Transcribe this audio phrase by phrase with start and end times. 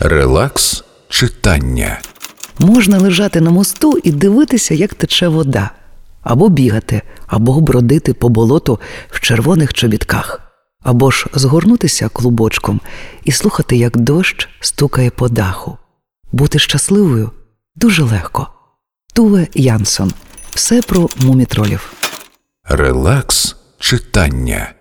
[0.00, 2.00] Релакс читання.
[2.58, 5.70] Можна лежати на мосту і дивитися, як тече вода,
[6.22, 8.80] або бігати, або бродити по болоту
[9.10, 10.40] в червоних чобітках,
[10.82, 12.80] або ж згорнутися клубочком
[13.24, 15.78] і слухати, як дощ стукає по даху.
[16.32, 17.30] Бути щасливою
[17.76, 18.48] дуже легко.
[19.14, 20.12] Туве Янсон.
[20.50, 21.92] Все про мумітролів.
[22.64, 24.72] Релакс читання.